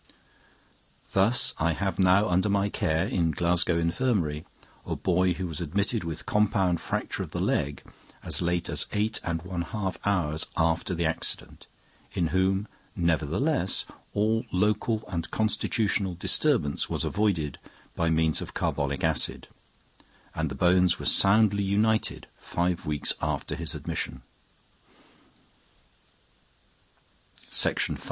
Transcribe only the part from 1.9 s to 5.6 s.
now under my care, in Glasgow Infirmary, a boy who